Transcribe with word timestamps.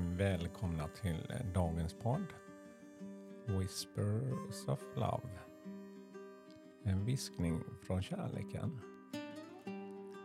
Välkomna 0.00 0.88
till 0.88 1.32
dagens 1.54 1.94
podd 1.94 2.26
Whispers 3.46 4.68
of 4.68 4.80
Love. 4.96 5.28
En 6.82 7.04
viskning 7.04 7.60
från 7.82 8.02
kärleken. 8.02 8.80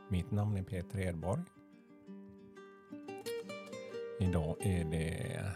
Mitt 0.10 0.32
namn 0.32 0.58
är 0.58 0.64
Peter 0.64 1.00
Edborg. 1.00 1.42
Idag 4.20 4.56
är 4.60 4.86
det 4.86 5.52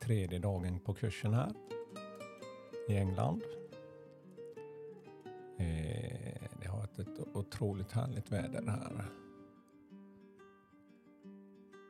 tredje 0.00 0.38
dagen 0.38 0.80
på 0.80 0.94
kursen 0.94 1.34
här 1.34 1.52
i 2.88 2.96
England. 2.96 3.42
Eh, 5.58 6.48
det 6.60 6.68
har 6.68 6.78
varit 6.78 6.98
ett 6.98 7.36
otroligt 7.36 7.92
härligt 7.92 8.32
väder 8.32 8.66
här. 8.66 9.23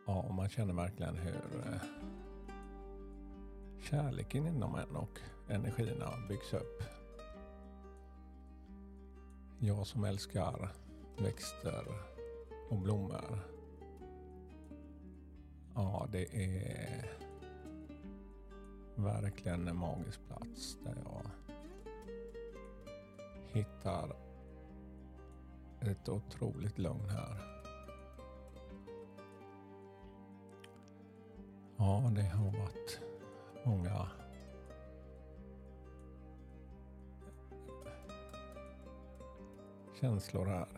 Ja, 0.07 0.33
man 0.33 0.49
känner 0.49 0.75
verkligen 0.75 1.17
hur 1.17 1.67
eh, 1.67 1.81
kärleken 3.81 4.47
inom 4.47 4.75
en 4.75 4.97
och 4.97 5.21
energierna 5.49 6.27
byggs 6.29 6.53
upp. 6.55 6.83
Jag 9.59 9.87
som 9.87 10.05
älskar 10.05 10.69
växter 11.19 11.85
och 12.71 12.79
blommor. 12.79 13.39
Ja, 15.75 16.09
det 16.13 16.45
är 16.45 17.11
verkligen 18.95 19.69
en 19.69 19.77
magisk 19.77 20.21
plats 20.29 20.79
där 20.85 20.97
jag 21.05 21.31
hittar 23.53 24.17
ett 25.81 26.09
otroligt 26.09 26.79
lugn 26.79 27.09
här. 27.09 27.54
Ja, 31.87 32.11
det 32.15 32.23
har 32.23 32.45
varit 32.45 33.01
många 33.65 34.09
känslor 40.01 40.47
här. 40.47 40.69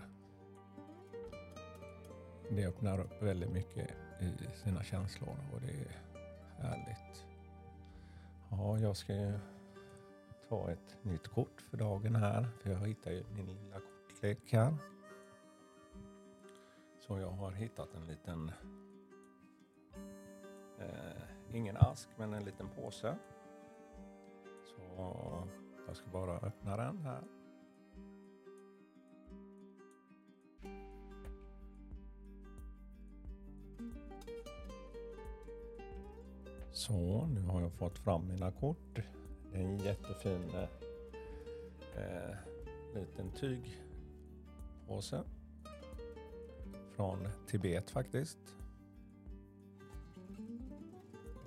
Det 2.51 2.67
öppnar 2.67 3.01
upp 3.01 3.23
väldigt 3.23 3.51
mycket 3.51 3.91
i 4.21 4.33
sina 4.65 4.83
känslor 4.83 5.37
och 5.53 5.61
det 5.61 5.73
är 5.73 6.03
härligt. 6.59 7.27
Ja, 8.51 8.79
jag 8.79 8.97
ska 8.97 9.15
ju 9.15 9.39
ta 10.49 10.71
ett 10.71 10.97
nytt 11.03 11.29
kort 11.29 11.61
för 11.71 11.77
dagen 11.77 12.17
här. 12.17 12.49
För 12.63 12.71
jag 12.71 12.87
hittar 12.87 13.11
ju 13.11 13.25
min 13.35 13.47
lilla 13.47 13.81
kortlek 13.81 14.53
här. 14.53 14.77
Så 17.07 17.19
jag 17.19 17.31
har 17.31 17.53
hittat 17.53 17.95
en 17.95 18.07
liten 18.07 18.53
Eh, 20.79 21.57
ingen 21.57 21.77
ask 21.77 22.09
men 22.17 22.35
en 22.35 22.45
liten 22.45 22.69
påse. 22.69 23.17
Så 24.65 25.09
jag 25.87 25.97
ska 25.97 26.11
bara 26.11 26.39
öppna 26.39 26.77
den 26.77 26.99
här. 26.99 27.23
Så, 36.73 37.27
nu 37.27 37.41
har 37.41 37.61
jag 37.61 37.73
fått 37.73 37.99
fram 37.99 38.29
mina 38.29 38.51
kort. 38.51 39.01
Det 39.53 39.59
är 39.59 39.63
en 39.63 39.79
jättefin 39.79 40.51
eh, 41.97 42.37
liten 42.95 43.31
tygpåse. 43.31 45.23
Från 46.97 47.29
Tibet 47.47 47.91
faktiskt. 47.91 48.39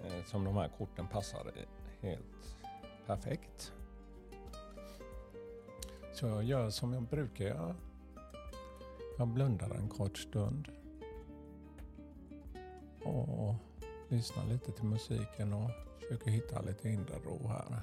Eh, 0.04 0.24
som 0.26 0.44
de 0.44 0.56
här 0.56 0.70
korten 0.78 1.08
passar 1.08 1.52
helt 2.02 2.56
perfekt. 3.06 3.74
Så 6.14 6.26
jag 6.26 6.44
gör 6.44 6.70
som 6.70 6.94
jag 6.94 7.04
brukar 7.04 7.46
göra. 7.46 7.76
Jag 9.18 9.28
blundar 9.28 9.70
en 9.70 9.90
kort 9.90 10.18
stund. 10.18 10.68
Och 13.04 13.56
lyssnar 14.10 14.46
lite 14.46 14.72
till 14.72 14.86
musiken 14.86 15.54
och 15.54 15.70
försöker 16.00 16.32
hitta 16.32 16.62
lite 16.62 16.90
inre 16.90 17.16
ro 17.26 17.48
här. 17.48 17.82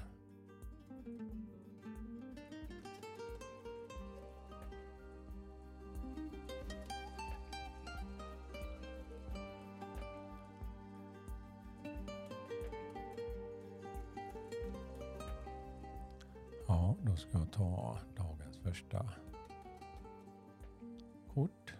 Ja, 16.67 16.95
då 17.01 17.15
ska 17.15 17.37
jag 17.37 17.51
ta 17.51 17.97
dagens 18.15 18.57
första 18.57 19.09
kort. 21.33 21.73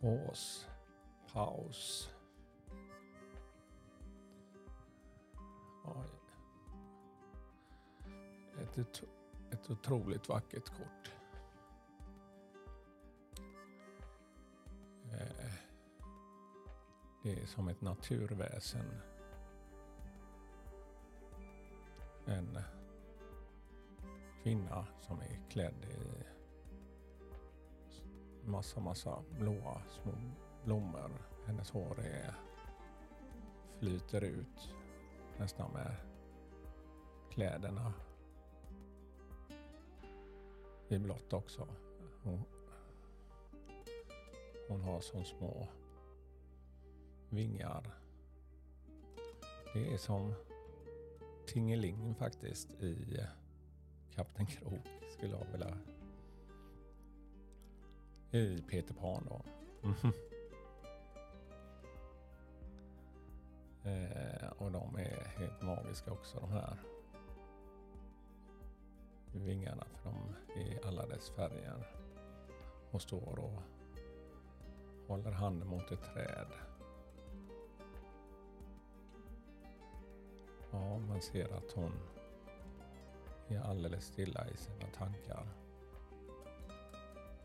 Paus. 0.00 0.66
Paus. 1.32 2.10
Oj. 5.84 6.10
Ett, 8.60 9.02
ett 9.50 9.70
otroligt 9.70 10.28
vackert 10.28 10.68
kort. 10.68 11.01
Det 17.22 17.32
är 17.42 17.46
som 17.46 17.68
ett 17.68 17.80
naturväsen. 17.80 19.00
En 22.26 22.58
kvinna 24.42 24.86
som 25.00 25.20
är 25.20 25.40
klädd 25.50 25.84
i 25.84 26.24
massa, 28.46 28.80
massa 28.80 29.22
blåa 29.38 29.82
små 30.02 30.12
blommor. 30.64 31.10
Hennes 31.46 31.70
hår 31.70 32.00
är, 32.00 32.34
flyter 33.78 34.24
ut 34.24 34.74
nästan 35.38 35.72
med 35.72 35.96
kläderna 37.30 37.92
i 40.88 40.98
blått 40.98 41.32
också. 41.32 41.68
Hon, 42.22 42.42
hon 44.68 44.80
har 44.80 45.00
så 45.00 45.24
små 45.24 45.68
vingar. 47.32 47.94
Det 49.74 49.92
är 49.94 49.98
som 49.98 50.34
Tingeling 51.46 52.14
faktiskt 52.14 52.70
i 52.80 53.18
eh, 53.18 53.24
Kapten 54.14 54.46
Krok 54.46 54.88
skulle 55.10 55.36
jag 55.36 55.46
vilja... 55.52 55.78
I 58.30 58.62
Peter 58.62 58.94
Pan 58.94 59.26
då. 59.28 59.42
Mhm. 59.88 60.12
eh, 63.84 64.48
och 64.58 64.72
de 64.72 64.96
är 64.96 65.24
helt 65.38 65.62
magiska 65.62 66.12
också 66.12 66.40
de 66.40 66.50
här 66.50 66.76
vingarna 69.32 69.86
för 70.02 70.10
de 70.10 70.34
är 70.60 70.74
i 70.74 70.80
alla 70.84 71.06
dess 71.06 71.30
färger 71.30 71.86
och 72.90 73.02
står 73.02 73.38
och 73.38 73.62
håller 75.08 75.30
handen 75.30 75.68
mot 75.68 75.92
ett 75.92 76.04
träd. 76.04 76.46
Ja, 80.72 80.98
man 80.98 81.22
ser 81.22 81.52
att 81.52 81.72
hon 81.72 81.92
är 83.48 83.60
alldeles 83.60 84.04
stilla 84.04 84.48
i 84.48 84.56
sina 84.56 84.86
tankar. 84.94 85.48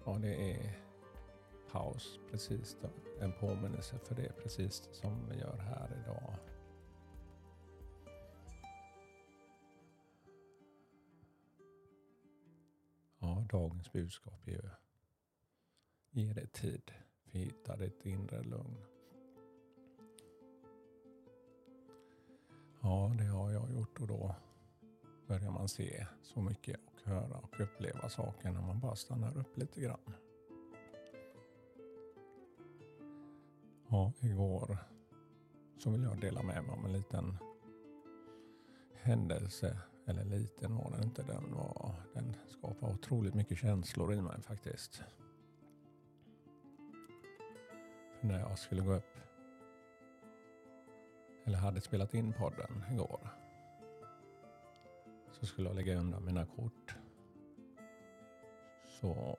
Ja, 0.05 0.17
det 0.21 0.51
är 0.51 0.79
paus 1.71 2.19
precis 2.31 2.77
då. 2.81 2.89
En 3.19 3.31
påminnelse 3.31 3.97
för 3.97 4.15
det 4.15 4.31
precis 4.43 4.89
som 4.91 5.29
vi 5.29 5.39
gör 5.39 5.57
här 5.57 6.03
idag. 6.03 6.33
Ja, 13.19 13.45
dagens 13.49 13.91
budskap 13.91 14.47
är 14.47 14.51
ju 14.51 14.69
ge 16.11 16.33
det 16.33 16.53
tid 16.53 16.91
för 17.23 17.29
att 17.29 17.35
hitta 17.35 17.77
ditt 17.77 18.05
inre 18.05 18.43
lugn. 18.43 18.96
Ja, 22.87 23.11
det 23.17 23.23
har 23.23 23.51
jag 23.51 23.71
gjort 23.71 24.01
och 24.01 24.07
då 24.07 24.35
börjar 25.27 25.51
man 25.51 25.69
se 25.69 26.07
så 26.21 26.41
mycket 26.41 26.79
och 26.85 27.11
höra 27.11 27.37
och 27.37 27.59
uppleva 27.59 28.09
saker 28.09 28.51
när 28.51 28.61
man 28.61 28.79
bara 28.79 28.95
stannar 28.95 29.37
upp 29.37 29.57
lite 29.57 29.81
grann. 29.81 30.13
Ja, 33.87 34.13
igår 34.19 34.77
så 35.77 35.89
vill 35.89 36.03
jag 36.03 36.21
dela 36.21 36.43
med 36.43 36.63
mig 36.63 36.71
om 36.71 36.85
en 36.85 36.93
liten 36.93 37.37
händelse, 38.93 39.79
eller 40.05 40.23
liten 40.23 40.75
var 40.75 40.91
den 40.91 41.03
inte, 41.03 41.23
den, 41.23 41.53
var, 41.53 41.95
den 42.13 42.35
skapade 42.47 42.93
otroligt 42.93 43.33
mycket 43.33 43.57
känslor 43.57 44.13
i 44.13 44.21
mig 44.21 44.41
faktiskt. 44.41 45.03
För 48.19 48.27
när 48.27 48.39
jag 48.39 48.59
skulle 48.59 48.81
gå 48.81 48.93
upp, 48.93 49.17
eller 51.47 51.57
hade 51.57 51.81
spelat 51.81 52.13
in 52.13 52.33
podden 52.33 52.83
igår, 52.91 53.29
så 55.31 55.45
skulle 55.45 55.69
jag 55.69 55.75
lägga 55.75 55.99
undan 55.99 56.25
mina 56.25 56.45
kort. 56.45 56.95
Så 58.85 59.37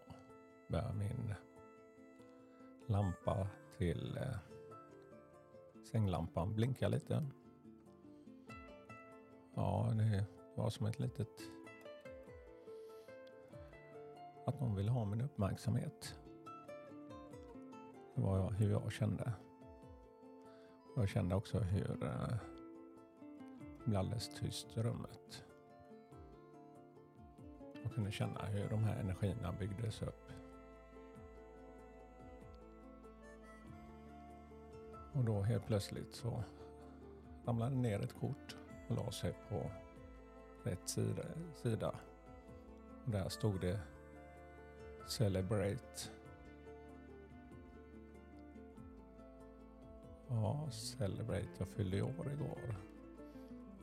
började 0.69 0.95
min 0.95 1.35
lampa 2.87 3.49
till 3.79 4.17
eh, 4.17 4.37
sänglampan 5.85 6.55
blinka 6.55 6.89
lite. 6.89 7.27
Ja, 9.55 9.93
det 9.95 10.27
var 10.55 10.71
som 10.71 10.87
ett 10.87 11.01
litet... 11.01 11.41
Att 14.47 14.61
någon 14.61 14.75
ville 14.75 14.91
ha 14.91 15.05
min 15.05 15.21
uppmärksamhet. 15.21 16.19
Det 18.15 18.21
var 18.21 18.51
hur 18.51 18.71
jag 18.71 18.93
kände. 18.93 19.33
Jag 20.99 21.09
kände 21.09 21.35
också 21.35 21.59
hur 21.59 22.05
eh, 22.05 22.37
det 23.59 23.85
blev 23.85 23.99
alldeles 23.99 24.29
tyst 24.29 24.77
i 24.77 24.83
rummet. 24.83 25.45
Jag 27.83 27.95
kunde 27.95 28.13
känna 28.13 28.45
hur 28.45 28.69
de 28.69 28.85
här 28.85 29.01
energierna 29.01 29.53
byggdes 29.53 30.03
upp. 30.03 30.33
Och 35.13 35.25
då 35.25 35.43
helt 35.43 35.67
plötsligt 35.67 36.15
så 36.15 36.45
ramlade 37.47 37.77
ner 37.77 38.01
ett 38.01 38.21
kort 38.21 38.57
och 38.89 38.97
la 38.97 39.11
sig 39.11 39.35
på 39.49 39.71
rätt 40.63 40.89
sida. 40.89 41.23
sida. 41.55 41.95
Och 43.05 43.11
där 43.11 43.29
stod 43.29 43.61
det 43.61 43.81
Celebrate. 45.07 46.18
Ja, 50.29 50.71
Celebrate. 50.71 51.49
Jag 51.59 51.69
fyllde 51.69 52.03
år 52.03 52.33
igår. 52.33 52.77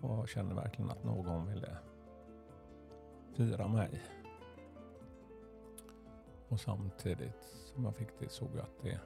Och 0.02 0.10
jag 0.10 0.30
kände 0.30 0.56
verkligen 0.56 0.92
att 0.92 1.04
någon 1.04 1.48
ville 1.48 1.78
fira 3.34 3.68
mig. 3.68 4.02
Och 6.48 6.60
samtidigt 6.60 7.44
som 7.44 7.84
jag 7.84 7.96
fick 7.96 8.20
det 8.20 8.30
såg 8.30 8.50
jag 8.56 8.62
att 8.62 8.82
det 8.82 9.00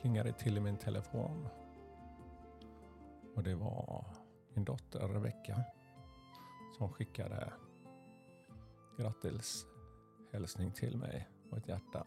plingade 0.00 0.32
till 0.32 0.56
i 0.56 0.60
min 0.60 0.76
telefon. 0.76 1.48
Och 3.34 3.42
det 3.42 3.54
var 3.54 4.04
min 4.54 4.64
dotter 4.64 5.08
Rebecka 5.08 5.64
som 6.78 6.92
skickade 6.92 7.52
grattishälsning 8.96 10.72
till 10.72 10.96
mig 10.96 11.28
och 11.50 11.58
ett 11.58 11.68
hjärta. 11.68 12.06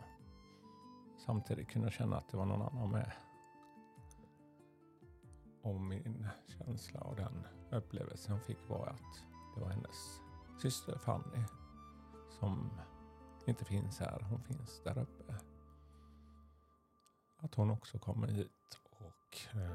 Samtidigt 1.17 1.69
kunde 1.69 1.85
jag 1.85 1.93
känna 1.93 2.17
att 2.17 2.29
det 2.29 2.37
var 2.37 2.45
någon 2.45 2.61
annan 2.61 2.91
med. 2.91 3.11
Och 5.61 5.81
min 5.81 6.27
känsla 6.47 6.99
och 6.99 7.15
den 7.15 7.47
upplevelsen 7.71 8.35
jag 8.35 8.45
fick 8.45 8.69
var 8.69 8.87
att 8.87 9.23
det 9.55 9.61
var 9.61 9.69
hennes 9.69 10.21
syster 10.61 10.97
Fanny 10.97 11.43
som 12.39 12.69
inte 13.47 13.65
finns 13.65 13.99
här. 13.99 14.21
Hon 14.29 14.43
finns 14.43 14.81
där 14.83 14.97
uppe. 14.97 15.35
Att 17.37 17.55
hon 17.55 17.71
också 17.71 17.99
kommer 17.99 18.27
hit 18.27 18.79
och 18.91 19.55
eh, 19.61 19.71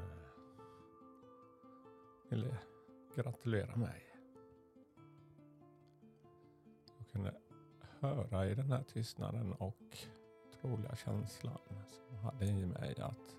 ville 2.29 2.57
gratulera 3.15 3.75
mig. 3.75 4.03
Jag 6.97 7.07
kunde 7.11 7.35
höra 7.99 8.47
i 8.47 8.55
den 8.55 8.71
här 8.71 8.83
tystnaden 8.83 9.53
och 9.53 9.97
otroliga 10.61 10.95
känslan 10.95 11.57
som 11.87 12.15
jag 12.15 12.21
hade 12.21 12.45
i 12.45 12.65
mig 12.65 12.95
att 13.01 13.35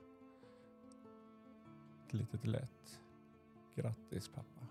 ett 2.07 2.13
litet 2.13 2.45
lätt 2.45 3.01
grattis 3.75 4.29
pappa. 4.29 4.67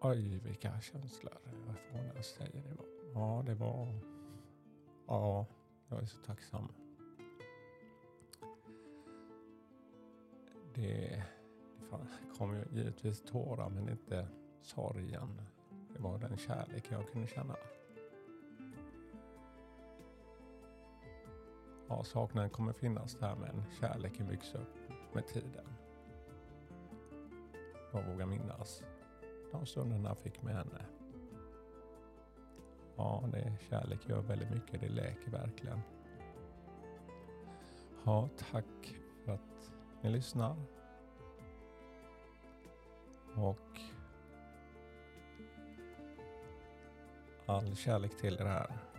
Oj, 0.00 0.38
vilka 0.38 0.80
känslor 0.80 1.32
jag 1.44 1.54
får 1.54 1.74
när 1.92 2.14
jag 2.14 2.24
säger 2.24 2.62
det. 2.62 2.76
Ja, 3.14 3.42
det 3.46 3.54
var... 3.54 3.98
Ja, 5.06 5.46
jag 5.88 6.02
är 6.02 6.06
så 6.06 6.18
tacksam. 6.18 6.68
Det, 10.74 11.24
det 11.90 12.38
kom 12.38 12.54
ju 12.54 12.64
givetvis 12.72 13.22
tårar, 13.22 13.68
men 13.68 13.88
inte 13.88 14.28
sorgen. 14.62 15.42
Det 15.94 16.02
var 16.02 16.18
den 16.18 16.36
kärlek 16.36 16.84
jag 16.90 17.12
kunde 17.12 17.28
känna. 17.28 17.56
Ja, 21.90 22.04
saknaden 22.04 22.50
kommer 22.50 22.72
finnas 22.72 23.14
där, 23.14 23.36
men 23.36 23.64
kärleken 23.80 24.26
byggs 24.26 24.54
upp 24.54 24.76
med 25.12 25.26
tiden. 25.26 25.66
Jag 27.92 28.02
vågar 28.02 28.26
minnas 28.26 28.82
de 29.52 29.66
stunderna 29.66 30.08
jag 30.08 30.18
fick 30.18 30.42
med 30.42 30.54
henne. 30.54 30.84
Ja, 32.96 33.24
det 33.32 33.52
kärlek 33.68 34.08
gör 34.08 34.20
väldigt 34.20 34.50
mycket. 34.50 34.80
Det 34.80 34.88
läker 34.88 35.30
verkligen. 35.30 35.80
Ja, 38.04 38.28
tack 38.50 38.96
för 39.24 39.32
att 39.32 39.70
ni 40.02 40.10
lyssnar. 40.10 40.56
Och 43.36 43.80
all 47.46 47.76
kärlek 47.76 48.16
till 48.16 48.34
er 48.34 48.44
här. 48.44 48.89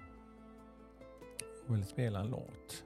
Jag 1.71 1.75
vill 1.75 1.85
spela 1.85 2.19
en 2.19 2.29
låt 2.29 2.85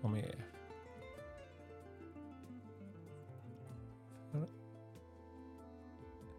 som 0.00 0.14
är 0.14 0.46
för 4.30 4.48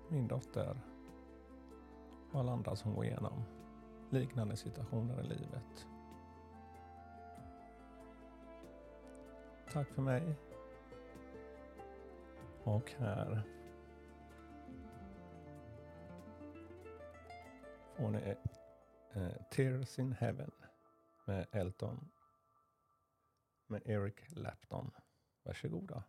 min 0.10 0.27
dotter 0.27 0.77
och 2.32 2.39
alla 2.39 2.51
andra 2.51 2.75
som 2.75 2.96
går 2.96 3.06
igenom 3.06 3.44
liknande 4.10 4.56
situationer 4.56 5.20
i 5.20 5.24
livet. 5.24 5.88
Tack 9.72 9.88
för 9.88 10.01
mig. 10.01 10.36
Och 12.63 12.91
här 12.98 13.41
får 17.96 18.10
ni 18.10 18.36
eh, 19.16 19.50
Tears 19.51 20.00
in 20.00 20.13
Heaven 20.13 20.51
med 21.25 21.46
Elton 21.51 22.12
med 23.68 23.82
Eric 23.86 24.16
Lapton. 24.30 24.92
Varsågoda. 25.44 26.04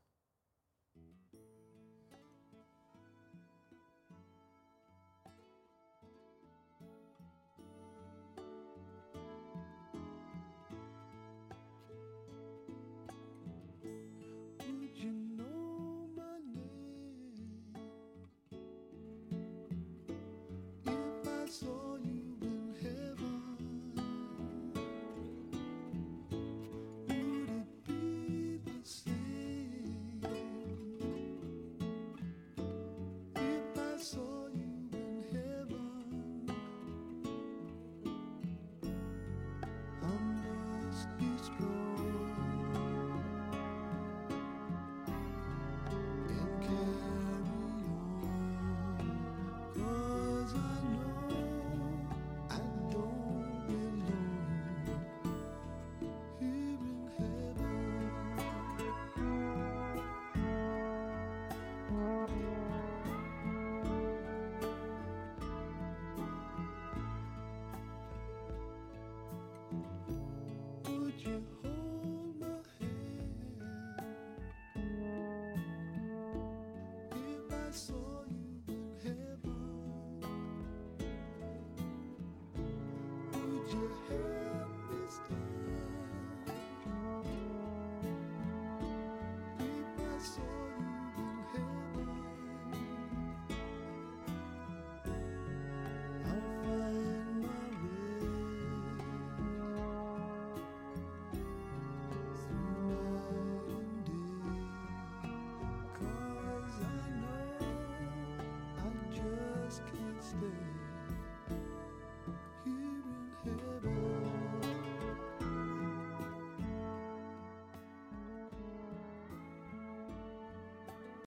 Your 83.72 83.88
head. 84.08 84.29